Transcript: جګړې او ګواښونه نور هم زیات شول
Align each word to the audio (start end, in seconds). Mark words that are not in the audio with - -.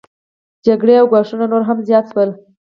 جګړې 0.65 0.93
او 1.01 1.05
ګواښونه 1.11 1.45
نور 1.51 1.63
هم 1.67 1.77
زیات 1.87 2.05
شول 2.11 2.29